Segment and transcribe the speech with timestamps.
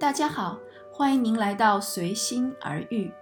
[0.00, 0.58] 大家好，
[0.90, 3.12] 欢迎您来到随心而遇。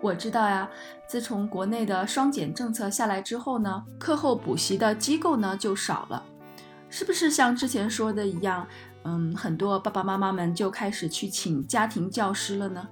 [0.00, 0.70] 我知道呀，
[1.04, 6.24] 自从国内的双减政策下来之后呢，课后补习的机构呢就少了，
[6.88, 8.64] 是不是像之前说的一样？
[9.02, 12.88] 嗯，很多爸爸妈妈们就开始去请家庭教师了呢。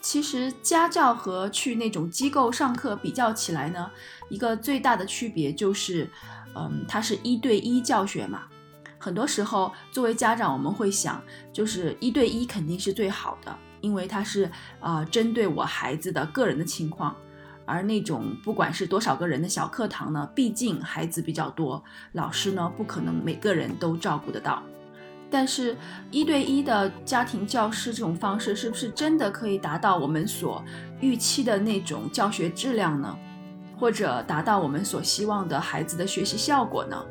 [0.00, 3.88] 其实家教和去那种机构上课比较起来呢，
[4.28, 6.10] 一个最大的区别就是，
[6.56, 8.42] 嗯，它是一对一教学嘛。
[9.02, 11.20] 很多时候，作为家长，我们会想，
[11.52, 14.48] 就是一对一肯定是最好的，因为它是
[14.78, 17.12] 啊针对我孩子的个人的情况。
[17.64, 24.62] 而那种不管是多少个人的小课堂呢，毕竟孩子比较多，老师呢不可能每个人都照顾得到。
[25.28, 25.76] 但是，
[26.12, 30.64] 一对一的家庭教师这种方式，是不是真的可以达到我们所
[31.00, 33.18] 预期的那种教学质量呢？
[33.76, 37.04] 或者达到我们所希望的孩子的学习效果呢？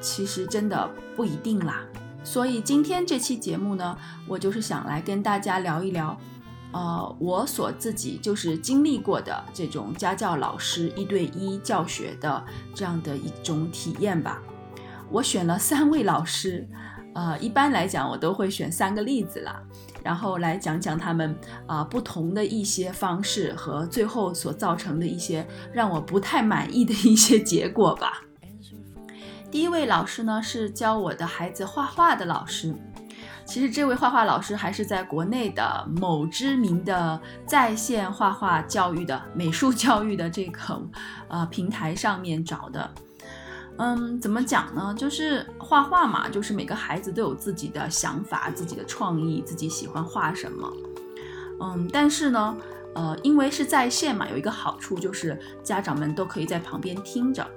[0.00, 1.84] 其实真的不一定啦，
[2.22, 3.96] 所以今天这期节目呢，
[4.26, 6.16] 我就是想来跟大家聊一聊，
[6.72, 14.40] 呃，我所自己就是经历过的这种家教老师一对一教学的这样的一种体验吧。
[15.10, 16.68] 我选了三位老师，
[17.14, 19.62] 呃，一般来讲我都会选三个例子啦，
[20.04, 28.22] 然后来讲讲他们啊不同的一些方式和最后所造成的一些让我不太满意的一些结果吧。
[29.50, 32.74] 第一位老师呢是教我的孩子画画的老师，
[33.46, 40.82] 其实这位画画老师还是在国内的某知名的在线画画教育的美术教育的这个
[41.28, 42.90] 呃平台上面找的。
[43.78, 44.92] 嗯，怎么讲呢？
[44.98, 50.70] 就是画画嘛，就是每个孩子都有自己的想法、自己的创意、自己喜欢画什么。
[51.60, 52.56] 嗯，但是呢，
[52.94, 57.48] 呃，因为是在线嘛，有一个好处就是家长们都可以在旁边听着。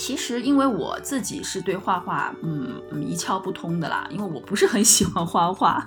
[0.00, 4.08] 其实，因为我自己是对画画，嗯，一窍不通的啦。
[4.10, 5.86] 因为我不是很喜欢画画，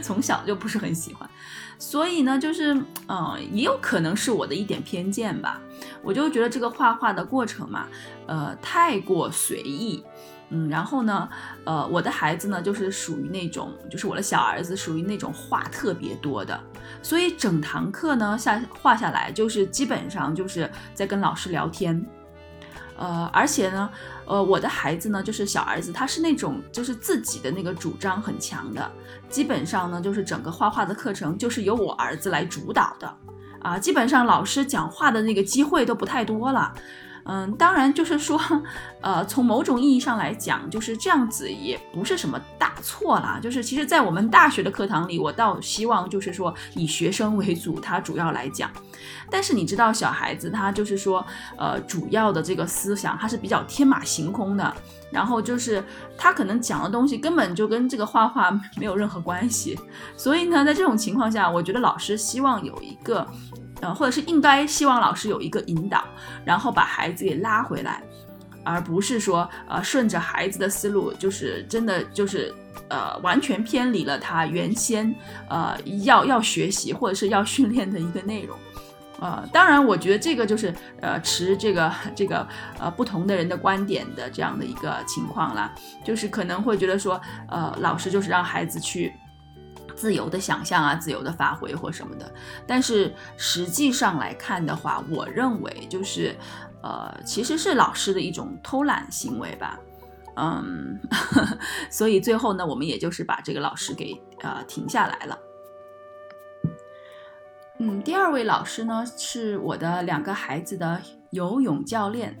[0.00, 1.28] 从小就不是很喜欢，
[1.76, 2.72] 所以呢，就是，
[3.08, 5.60] 嗯，也有可能是我的一点偏见吧。
[6.04, 7.88] 我就觉得这个画画的过程嘛，
[8.28, 10.04] 呃，太过随意，
[10.50, 11.28] 嗯，然后呢，
[11.64, 16.58] 呃，我的孩子呢，就是属于那种，就是我的小儿子属于那种话特别多的，
[17.02, 22.06] 所以整堂课呢下画下来，就是基本上就是在跟老师聊天。
[22.98, 23.88] 呃，而且呢，
[24.26, 28.90] 呃，我的孩子呢，就是小儿子，他是那种就是自己的那个主张很强的，
[29.30, 33.16] 基本上呢，就是整个画画的课程就是由我儿子来主导的，
[33.60, 36.74] 啊，基本上老师讲话的那个机会都不太多了。
[37.30, 38.40] 嗯，当然就是说，
[39.02, 43.38] 呃，从某种意义上来讲，就是这样子也不是什么大错啦。
[43.40, 48.70] 就是其实，在我们大学的课堂里，我倒希望就是说以学生为主，他主要来讲。
[49.30, 51.22] 但是你知道，小孩子他就是说，
[51.58, 54.74] 呃，主要的这个思想他是比较天马行空的，
[55.12, 55.84] 然后就是
[56.16, 59.78] 他可能讲的东西根本就跟这个画画没有任何关系。
[60.16, 63.26] 所以呢，在这种情况下，我觉得老师希望有一个。
[63.80, 66.02] 呃，或者是应该希望老师有一个引导，
[66.44, 68.02] 然后把孩子给拉回来，
[68.64, 72.52] 而不是说呃顺着孩子的思路，就是真的就是
[72.88, 75.14] 呃完全偏离了他原先
[75.48, 78.58] 呃要要学习或者是要训练的一个内容。
[79.20, 82.46] 呃，当然我觉得这个就是呃持这个这个
[82.78, 85.72] 呃不同的人的观点的这样的一个情况啦，
[86.04, 89.12] 就是可能会觉得说呃老师就是让孩子去。
[89.98, 92.32] 自由的想象啊，自由的发挥或什么的，
[92.68, 96.36] 但是实际上来看的话，我认为就是，
[96.84, 99.76] 呃，其实是老师的一种偷懒行为吧，
[100.36, 100.96] 嗯，
[101.90, 105.36] 所以最后呢，我们也就是把这个老师给呃停下来了。
[107.80, 112.38] 嗯，第二位老师呢是我的两个孩子的游泳教练，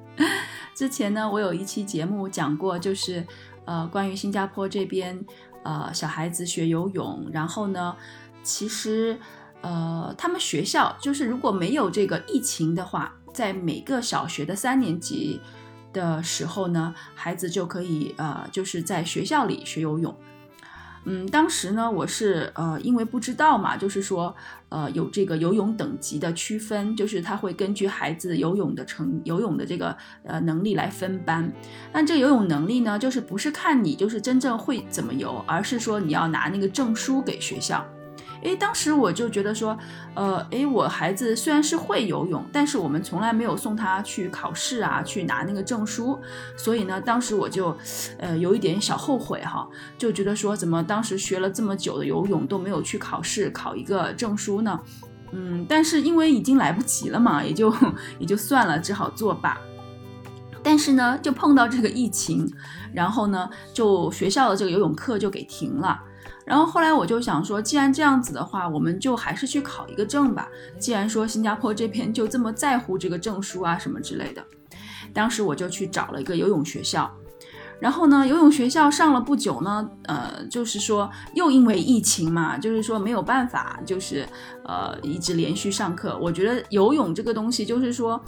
[0.74, 3.26] 之前呢我有一期节目讲过，就是
[3.66, 5.22] 呃关于新加坡这边。
[5.68, 7.94] 呃，小孩子学游泳，然后呢，
[8.42, 9.18] 其实，
[9.60, 15.42] 呃，他们学校就是如果没有这个疫情的话，在每个小学的三年级
[15.92, 20.16] 的时候呢，孩子就可以呃，就是在学校里学游泳。
[21.04, 24.34] 嗯，当时呢，我是呃，因为不知道嘛，就是说，
[24.68, 31.50] 呃，有这个游泳等级的区分，就是他会根据孩子游泳的成游泳的这个呃能力来分班。
[31.92, 37.86] 那这个游泳能力呢，就是不是看你就是真正会怎么游，而是说你要拿那个证书给学校。
[38.42, 39.76] 诶，当时我就觉得说，
[40.14, 46.18] 呃，诶，我孩子虽然是会游泳，但是我们从来没有送他去考试啊，去拿那个证书，
[46.56, 47.76] 所以呢，当时我就，
[48.18, 49.68] 呃，有一点小后悔哈，
[49.98, 54.80] 就觉得说，怎么当时学了这么久的游泳都没有去考试考一个证书呢？
[55.32, 57.70] 嗯，但是因为已经来不及了嘛，也就
[58.18, 59.58] 也就算了，只好作罢。
[60.62, 62.50] 但是呢，就碰到这个疫情，
[62.92, 66.00] 然后呢，就学校的这个游泳课就给停了。
[66.44, 70.48] 然后后来我就想说，既然这样子的话，我们就还是去考一个证吧。
[70.78, 74.42] 既然说新加坡这边就这么在乎这个证书啊什么之类的，
[75.12, 77.10] 当时我就去找了一个游泳学校。
[77.80, 84.26] 然后呢，游泳学校上了不久呢，呃，就是说又因为疫情嘛，就是说没有办法，就是
[84.64, 86.18] 呃一直连续上课。
[86.20, 88.20] 我觉得游泳这个东西，就是说，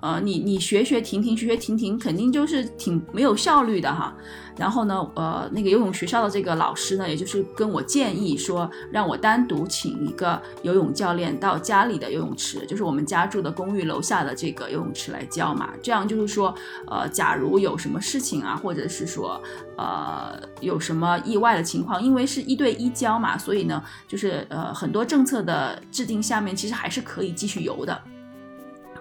[0.00, 4.14] 呃，你你学学停停，学学停停，肯定就是挺没有效率的哈。
[4.56, 15.70] 然后呢，呃，那个游泳学校的这个老师呢，也就是跟我建议说，让我单独请一个游泳教练到家里的游泳池，就是我们家住的公寓楼下的这个游泳池来教嘛。
[15.80, 16.52] 这样就是说，
[16.88, 19.40] 呃，假如有什么事情啊，或者是说，
[19.76, 28.00] 呃，有什么意外的情况，因为是一对一教嘛，所以呢，就是呃，很多政策的制定下面，其实还是可以继续游的。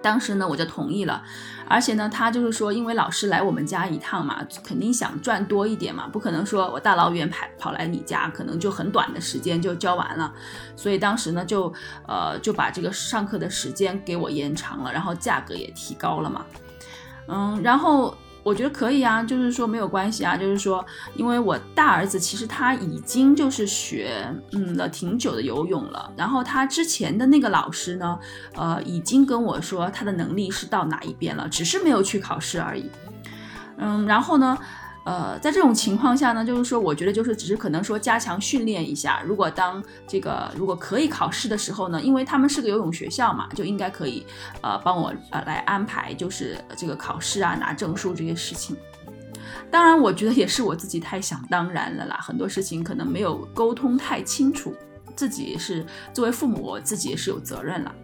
[0.08, 1.22] 当时呢，我就同意了，
[1.68, 10.34] 而且呢，他就是说，因为老师来我们家一趟嘛，肯定想赚多一点嘛，不可能说我大老远跑跑来你家，可能就很短的时间就教完了，
[10.78, 11.74] 所以当时呢，就
[12.08, 16.46] 呃就把这个上课的时间给我延长了，然后价格也提高了嘛，
[17.28, 18.16] 嗯，然后。
[18.48, 20.86] 我觉得可以啊，就是说没有关系啊，就是说，
[21.16, 28.18] 因为我大儿子其实他已经就是学嗯了挺久的游泳了，然后他之前的那个老师呢，
[28.56, 32.90] 呃，已经跟我说他的能力是到哪一边了，只是没有去考试而已，
[33.78, 34.58] 嗯，然后呢。
[35.08, 39.22] 呃，在这种情况下呢，就是说，我觉得就是只是可能说加强训练一下。
[39.26, 44.28] 如果当这个如果可以考试的时候呢，因为他们是个游泳学校嘛，就应该可以
[44.60, 48.76] 呃帮我呃来安排，就是这个考试啊、拿证书这些事情。
[49.72, 54.76] 当然，我觉得也是我自己太想当然了啦，很多事情可能没有沟通太清楚，
[55.16, 57.96] 自己是作为父母，我自己也是有责任了。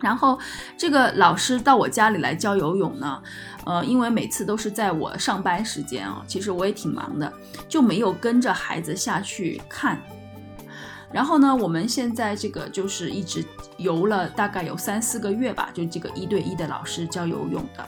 [0.00, 0.38] 然后
[0.76, 3.22] 这个老师到我家里来教游泳呢，
[3.64, 7.32] 呃，因为每次都是在我上班时间啊，其实我也挺忙的，
[7.68, 10.00] 就没有跟着孩子下去看。
[11.12, 13.44] 然后呢，我们现在这个就是一直
[13.76, 17.86] 游了大概有三四个月吧，就这个一对一的老师教游泳的。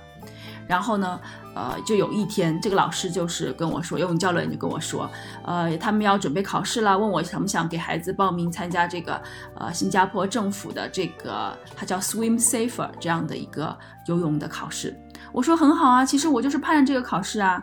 [0.66, 1.20] 然后呢，
[1.54, 5.10] 呃，就有一天，这个老师就是跟我说，游泳教练就跟我说，
[5.44, 9.20] 呃，他们要准备考试了，问我想不想给孩子报名参加这个，
[9.56, 13.76] 呃，新加坡政府的这个，它叫 Swim Safer 这样的一个
[14.06, 14.98] 游泳的考试。
[15.30, 17.62] 我说很好啊，其实我就是盼着这个考试啊。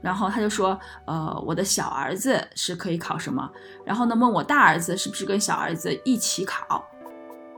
[0.00, 3.48] 然后他就说，呃，我的小儿子是可以考什么？
[3.84, 6.84] 然后呢，问我大儿子是不是跟小儿子一起考？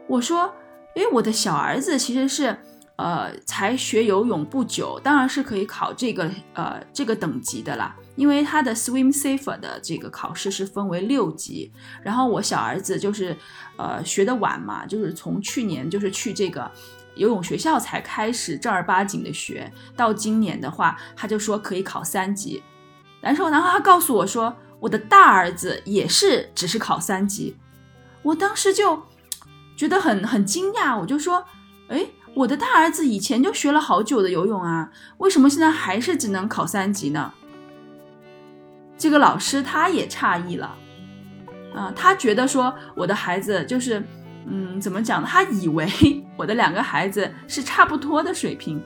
[0.07, 0.51] 我说，
[0.95, 2.57] 诶，我的小儿子其实是。
[3.01, 7.97] 呃，才学游泳不久，当然是可以考这个呃这个等级的啦。
[8.15, 13.35] 因为他的 Swim Safer 的这个考试是分为六级，然后我小儿子就是
[13.79, 16.71] 呃学的晚嘛，就是从去年就是去这个
[17.15, 22.63] 游泳学校才开始正儿八经的学，到今年的话，他就说可以考三级。
[23.23, 27.57] 然后然后他告诉我说，我的大儿子也是只是考三级，
[28.21, 29.03] 我当时就
[29.75, 31.43] 觉得很很惊讶，我就说，
[31.89, 32.05] 哎。
[32.35, 37.33] 我的大儿子以前就学了好久的游泳啊，为什么现在还是只能考三级呢？
[38.97, 40.75] 这个老师他也诧异了，
[41.75, 44.03] 啊，他觉得说我的孩子就是，
[44.47, 45.25] 嗯，怎么讲？
[45.25, 45.89] 他以为
[46.37, 48.83] 我的两个孩子是差不多的水平，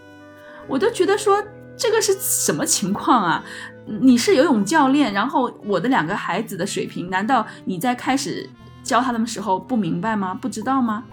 [0.67, 1.43] 我都觉得说
[1.77, 3.45] 这个是什么情况啊？
[3.87, 8.49] 你是游泳教练，然后我的两个孩子的水平，难道你在开始
[8.83, 10.33] 教他们的时候不明白吗？
[10.33, 11.05] 不知道吗？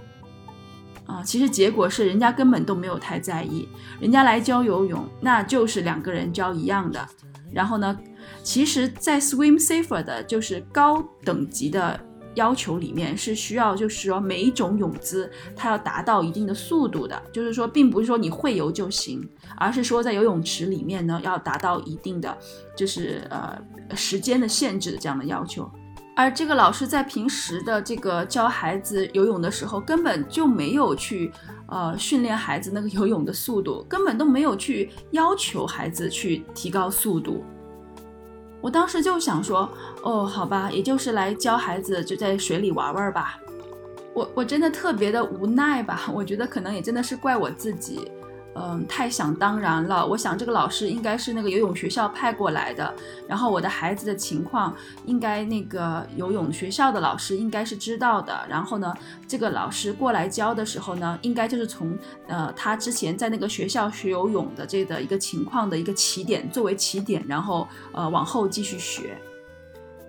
[1.11, 3.67] 啊，其实结果是人家根本都没有太在意，
[3.99, 7.05] 人家来教游泳，那就是两个人教一样的。
[7.51, 7.99] 然后呢，
[8.43, 11.99] 其实，在 Swim Safer 的就是高等级的
[12.35, 19.21] 要求里面，是需要就是说每一种泳姿它要达到一定的速度的，就是说并不是说你会游就行，
[19.57, 22.37] 而是说在游泳池里面呢要达到一定的
[22.73, 23.61] 就是呃
[23.93, 25.69] 时间的限制的这样的要求。
[26.21, 31.31] 而这个老师在平时的这个教孩子游泳的时候，根本就没有去
[31.65, 37.43] 呃训练孩子那个游泳的速度，根本都没有去要求孩子去提高速度。
[38.61, 39.67] 我当时就想说，
[40.03, 43.39] 哦，好吧，也就是来教孩子就在水里玩玩吧。
[44.13, 48.11] 我我真的特别的无奈吧，我觉得可能也真的是怪我自己。
[48.53, 50.05] 嗯，太想当然了。
[50.05, 52.93] 我想这个老师应该是那个游泳学校派过来的，
[53.27, 58.45] 然后我的孩子的情况，应该那个游泳学校的老师应该是知道的。
[58.49, 58.93] 然后呢，
[59.25, 69.17] 这个老师过来教的时候呢，应该就是从呃他之前在那个学校学游泳的这个一个情况的一个起点作为起点，然后呃往后继续学。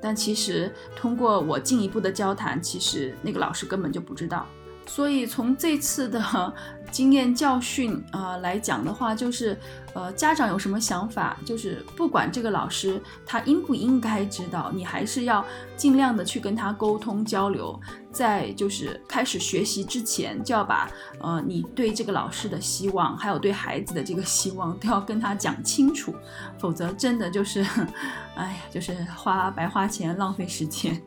[0.00, 4.44] 但其实通过我进一步的交谈，其实那个老师根本就不知道。
[4.86, 6.22] 所以从这次的
[6.90, 9.56] 经验教训啊来讲的话，就是
[9.94, 15.42] 呃家长有什么想法，就是不管这个老师他应不应该知道，你还是要
[15.74, 26.14] 尽量的去跟他沟通交流，在就是开始学习之前，就要把呃你对这个老师的希望，还有对孩子的这个希望都要跟他讲清楚，
[26.58, 27.62] 否则真的就是，
[28.36, 31.00] 哎呀，就是花白花钱，浪费时间。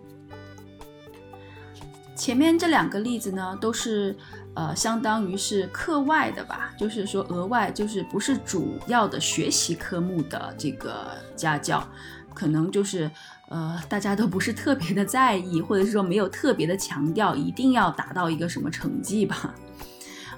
[2.16, 4.16] 前面这两个例子呢，都是
[4.54, 11.86] 呃，相当于是课外的吧，就是说额外，就是不是主要的学习科目的这个家教，
[12.34, 13.12] 可能就是
[13.50, 19.54] 呃，大家都不是特别的在意，或者是说没有特别的强调一定要达到一个什么成绩吧。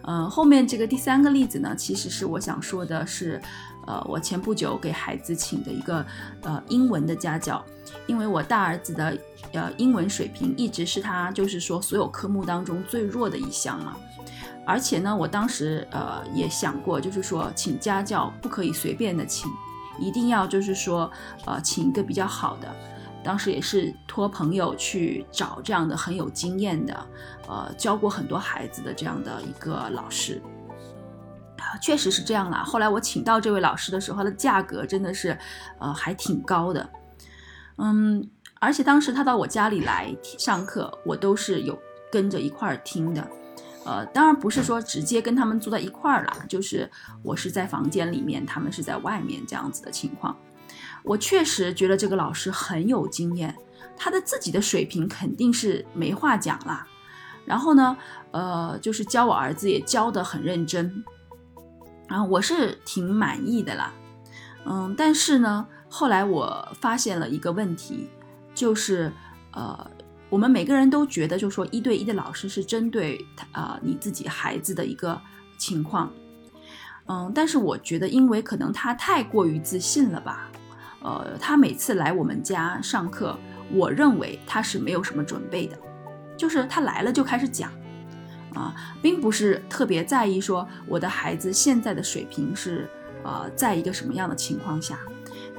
[0.07, 3.41] 呃，后面这个第三个例子呢，其实是我想说的是，
[3.85, 6.03] 呃，我前不久给孩子请的一个
[6.43, 7.63] 呃英文的家教。
[8.05, 9.17] 因为我大儿子的
[9.51, 13.97] 呃英文水平一直是他就是说所有科目当中最弱的一项嘛，
[14.65, 19.49] 而且呢，我当时呃也想过，就是说请家教不可以随便的请，
[19.99, 21.11] 一定要就是说
[21.45, 22.73] 呃请一个比较好的。
[23.23, 27.07] 当时也是托朋友去找这样的很有经验的，
[27.47, 30.41] 呃教过很多孩子的这样的一个老师，
[31.81, 32.63] 确实是这样啦。
[32.63, 35.37] 后来我请到这位老师的时候，他的价格真的是
[35.79, 36.89] 呃还挺高的。
[37.77, 38.27] 嗯，
[38.59, 41.77] 而且当时他到我家里来上课，我都是有
[42.11, 43.27] 跟着一块儿听的。
[43.85, 46.89] 呃，当然不是说直接跟他们坐在一块儿啦，就是
[47.23, 50.35] 我是在房间里面，他们是在外面这样子的情况。
[51.07, 53.55] 我确实觉得这个老师很有经验，
[53.95, 56.85] 他的自己的水平肯定是没话讲啦。
[57.45, 57.97] 然后呢，
[58.31, 61.03] 呃，就是教我儿子也教得很认真，
[62.07, 63.93] 然后我是挺满意的啦。
[64.65, 65.67] 嗯，但是呢。
[65.89, 68.09] 后来我发现了一个问题，
[68.53, 69.09] 就是
[69.53, 69.89] 呃，
[70.29, 75.19] 我们每个人都觉得，就说一对一的老师是针对他啊你自己孩子的一个
[75.57, 76.11] 情况，
[77.05, 80.51] 嗯，但是我觉得，因为可能他太过于自信了吧，
[81.01, 83.37] 呃，他每次来我们家上课，
[83.71, 85.77] 我认为他是没有什么准备的，
[86.35, 87.71] 就是他来了就开始讲，
[88.53, 92.89] 啊，并不是特别在意说我的孩子现在的水平是
[93.23, 94.97] 呃在一个什么样的情况下。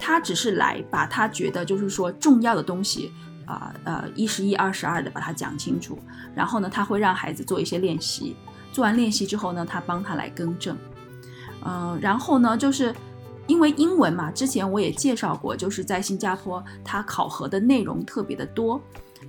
[0.00, 3.12] 他只是来把他觉得就是说重要的东西，
[3.46, 5.98] 啊呃一十一二十二的把它讲清楚，
[6.36, 8.36] 然后呢他会让孩子做一些练习，
[8.70, 10.76] 做完练习之后呢他帮他来更正，
[11.64, 12.94] 嗯然后呢就是
[13.48, 18.80] 因为英文嘛，之前我也介绍过，就是在新加坡它考核的内容特别的多，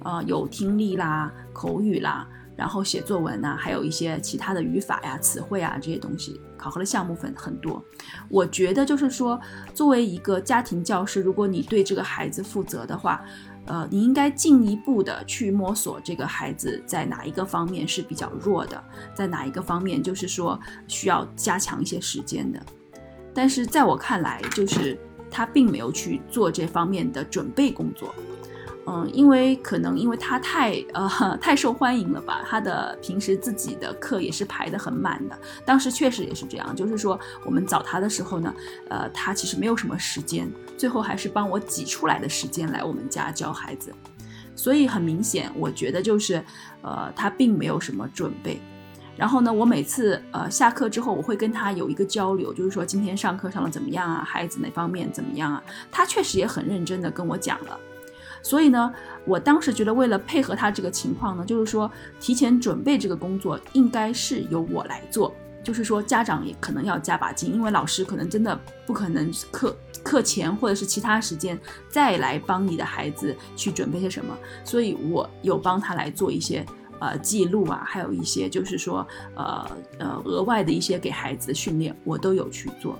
[0.03, 2.27] 呃有听力啦、口语啦。
[2.55, 7.81] 然后写作文呐，还有一些其他的语法呀、词汇啊这些东西，考核的项目分很多。
[8.27, 9.39] 我觉得就是说，
[9.73, 13.23] 作为一个家庭教师，如果你对这个孩子负责的话，
[13.65, 18.83] 呃，你应该进一步的去摸索这个孩子在哪一个方面是比较弱的，
[19.15, 22.59] 在哪一个方面就是说需要加强一些时间的。
[23.39, 24.99] 但是在我看来，就是
[25.31, 28.13] 他并没有去做这方面的准备工作。
[28.85, 35.39] 嗯，因为可能因为他太呃 太受欢迎了吧，他的平时自己的课也是排得很满的。
[35.63, 38.53] 当时确实也是这样，就是说我们找他的时候呢，
[38.89, 43.93] 呃，他其实没有什么时间，最后还是帮我挤出来的时间来我们家教孩子。
[44.53, 46.43] 所以很明显，我觉得就是
[46.81, 48.59] 呃他并没有什么准备。
[49.19, 55.61] 然后呢，我每次呃下课之后，我会跟他有一个交流，就是说今天上课上的怎么样啊，孩子哪方面怎么样啊？
[55.91, 57.77] 他确实也很认真的跟我讲了。
[58.41, 58.93] 所以呢，
[59.25, 65.35] 我当时觉得，为了配合他这个情况呢，就是说提前准备这个工作应该是由我来做。
[65.61, 68.57] 就是说家长也可能要加把劲，因为老师可能真的
[68.87, 71.59] 不可能课课前或者是其他时间
[71.89, 74.35] 再来帮你的孩子去准备些什么。
[74.63, 76.65] 所以我有帮他来做一些
[76.99, 82.97] 呃记录啊，还有一些就是说呃呃额外的一些给孩子的训练，我都有去做。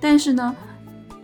[0.00, 0.56] 但是呢，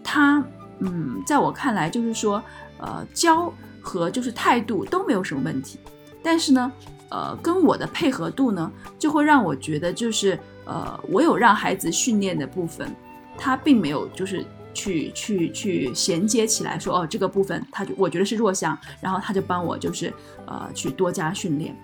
[0.04, 0.44] 他
[0.80, 2.42] 嗯，在我看来就是说。
[2.80, 5.80] 呃，教和就是态度都没有什么问题，
[6.22, 6.72] 但是呢，
[7.10, 12.94] 呃，跟我的配合度呢，就会让我觉得就是呃，我有让孩子训练的部分，
[13.36, 20.14] 他并没有就是去去去衔接起来，说哦，这个部分他就我觉得是弱项，然后他就帮我就是
[20.46, 21.76] 呃去多加训练，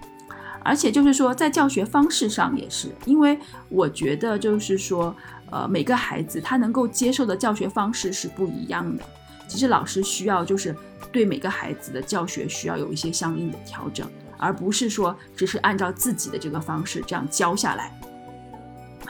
[0.64, 5.14] 而且就是说在教学方式上也是，因为我觉得就是说
[5.50, 9.04] 呃每个孩子他能够接受的教学方式是不一样的。
[9.46, 10.74] 其实老师需要就是
[11.12, 17.96] 对每个孩子的教学需要有一些相应的调整，而不是说只是按照自己的这个方式这样教下来。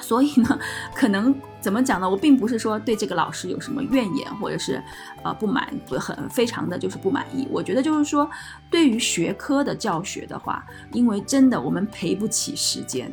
[0.05, 0.59] 所以呢，
[0.95, 2.09] 可能怎么讲呢？
[2.09, 4.83] 我并不是说对这个老师有什么怨言，或者是
[5.23, 5.67] 呃不满，
[5.99, 7.49] 很非常的就是不满意。
[7.51, 8.29] 我觉得就是说，
[8.71, 13.11] 对于学科的教学的话，因为真的我们赔不起时间，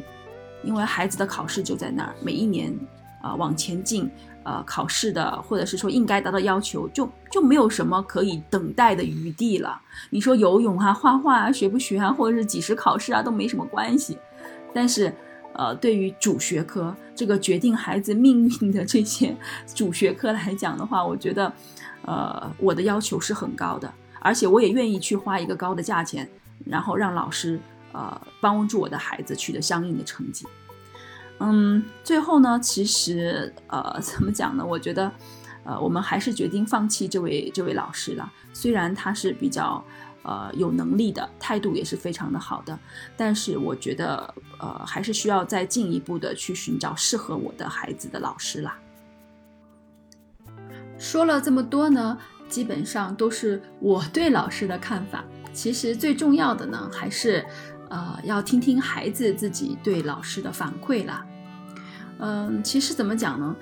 [0.64, 2.78] 因为孩子的考试就在那儿，每一年
[3.22, 4.12] 啊往前进，
[4.44, 9.80] 呃考试的或者是说应该达到要求，就就没有什么可以等待的余地了。
[10.10, 14.18] 你说游泳啊、画画啊、学不学啊，或者是几时考试啊，都没什么关系。
[14.74, 15.14] 但是。
[15.54, 19.36] 呃，对于主学科这个决定孩子命运的这些
[19.76, 21.52] 主学科来讲的话，我觉得，
[22.04, 26.28] 呃，我的要求是很高的，而且我也愿意去花一个高的价钱，
[26.66, 27.60] 然后让老师
[27.92, 30.46] 呃帮助我的孩子取得相应的成绩。
[31.40, 34.66] 嗯，最后呢，其实呃，怎么讲呢？
[34.66, 35.12] 我觉得，
[35.64, 39.84] 呃，我们还是决定放弃这位这位老师了，虽然他是比较。
[40.24, 42.78] 呃，有能力的态度也是非常的好的，
[43.18, 48.78] 但是我觉得，呃，还是需要再进一步的去寻找适合我的孩子的老师啦。
[51.00, 52.16] 说了这么多呢，
[52.48, 55.26] 基本上都是我对老师的看法。
[55.52, 57.44] 其实最重要的呢，还是
[57.90, 61.26] 呃要听听孩子自己对老师的反馈啦。
[62.20, 63.56] 嗯，其实怎么讲呢？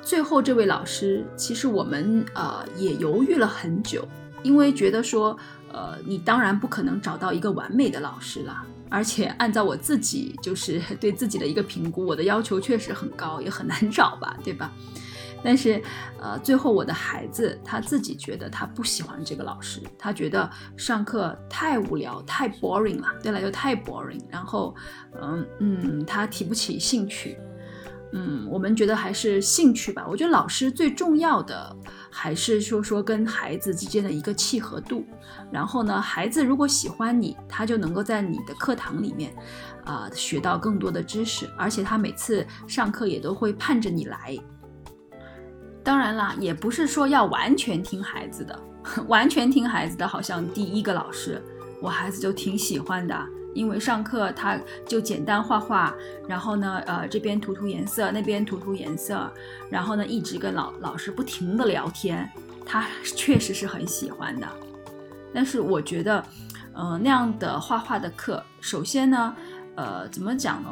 [0.00, 4.06] 最后这位老师，其实我们呃也犹豫了很久，
[4.44, 5.36] 因为觉得说。
[5.74, 14.70] 呃，你当然不可能找到一个完美的老师了，而且按照我自己就是对自己的一个评估，我的要求确实很高，也很难找吧，对吧？
[15.42, 15.82] 但是，
[16.18, 24.74] 呃，最后我的孩子他自己觉得他不喜欢这个老师，他觉得上课太无聊，太 boring 了，对了，又太 boring，然后，
[25.20, 27.36] 嗯嗯，他提不起兴趣。
[28.16, 30.06] 嗯，我们觉得还是兴趣吧。
[30.08, 31.76] 我觉得老师最重要的
[32.08, 35.04] 还是说说跟孩子之间的一个契合度。
[35.50, 39.34] 然后呢，孩子如果喜欢你，他就能够在你的课堂里面，
[39.84, 41.50] 啊，学到更多的知识。
[41.58, 44.38] 而且他每次上课也都会盼着你来。
[45.82, 48.58] 当然啦，也不是说要完全听孩子的，
[49.08, 51.42] 完全听孩子的，好像第一个老师，
[51.82, 53.26] 我孩子就挺喜欢的。
[53.54, 55.94] 因为上课他就简单画画，
[56.28, 59.32] 然后呢，呃，这边涂涂颜色，那边涂涂颜色，
[59.70, 62.28] 然后呢，一直跟老老师不停的聊天，
[62.66, 64.46] 他确实是很喜欢的。
[65.32, 66.24] 但是我觉得，
[66.74, 69.34] 呃，那样的画画的课，首先呢，
[69.76, 70.68] 呃，怎么讲呢？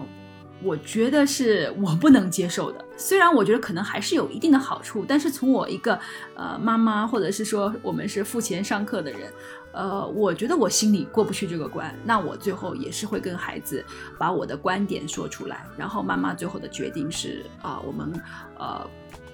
[0.65, 2.85] 我觉得是我不能接受的。
[2.97, 5.99] 虽然我觉得可能还是有一定的好处，但是从我一个
[6.37, 9.33] 呃妈妈，或者是说我们是付钱上课的人，
[9.73, 11.95] 呃，我觉得我心里过不去这个关。
[12.05, 13.85] 那我最后也是会跟孩子
[14.19, 18.13] 把我的观点说出来，然后妈妈最后的决定是啊，我们
[18.59, 18.87] 呃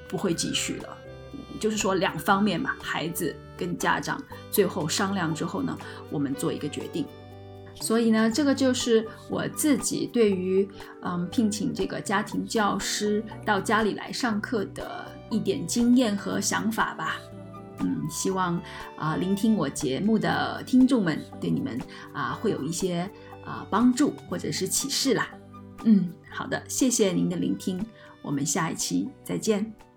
[0.08, 0.96] 不会继续了。
[1.60, 5.76] 就是说两方面嘛，孩子跟家长最后商量之后呢，
[6.10, 7.04] 我们做一个决定。
[7.80, 10.68] 所以呢，这个就是我自己对于
[11.02, 17.16] 嗯聘请这个家庭教师到家里来上课的一点经验和想法吧。
[17.80, 18.60] 嗯，希望
[18.96, 21.78] 啊聆听我节目的听众们对你们
[22.12, 23.08] 啊会有一些
[23.44, 25.28] 啊帮助或者是启示啦。
[25.84, 27.84] 嗯，好的，谢谢您的聆听，
[28.22, 29.87] 我们下一期再见。